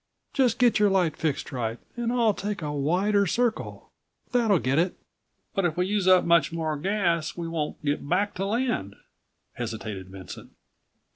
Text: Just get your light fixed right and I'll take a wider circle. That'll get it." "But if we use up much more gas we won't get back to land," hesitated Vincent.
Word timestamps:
Just 0.33 0.57
get 0.57 0.79
your 0.79 0.89
light 0.89 1.15
fixed 1.15 1.51
right 1.51 1.77
and 1.95 2.11
I'll 2.11 2.33
take 2.33 2.63
a 2.63 2.71
wider 2.73 3.27
circle. 3.27 3.91
That'll 4.31 4.57
get 4.57 4.79
it." 4.79 4.97
"But 5.53 5.63
if 5.63 5.77
we 5.77 5.85
use 5.85 6.07
up 6.07 6.25
much 6.25 6.51
more 6.51 6.75
gas 6.75 7.37
we 7.37 7.47
won't 7.47 7.85
get 7.85 8.09
back 8.09 8.33
to 8.35 8.47
land," 8.47 8.95
hesitated 9.53 10.07
Vincent. 10.09 10.53